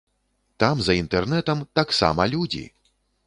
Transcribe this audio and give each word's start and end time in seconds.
Там 0.63 0.79
за 0.85 0.95
інтэрнэтам 1.01 1.61
таксама 1.79 2.27
людзі! 2.35 2.65